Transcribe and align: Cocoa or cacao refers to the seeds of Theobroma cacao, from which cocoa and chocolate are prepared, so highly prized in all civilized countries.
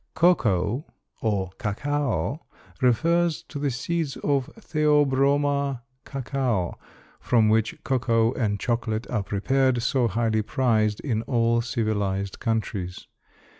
Cocoa 0.15 0.83
or 1.21 1.51
cacao 1.59 2.43
refers 2.81 3.43
to 3.43 3.59
the 3.59 3.69
seeds 3.69 4.17
of 4.17 4.47
Theobroma 4.57 5.83
cacao, 6.05 6.75
from 7.19 7.49
which 7.49 7.75
cocoa 7.83 8.33
and 8.33 8.59
chocolate 8.59 9.07
are 9.11 9.21
prepared, 9.21 9.83
so 9.83 10.07
highly 10.07 10.41
prized 10.41 11.01
in 11.01 11.21
all 11.21 11.61
civilized 11.61 12.39
countries. 12.39 13.07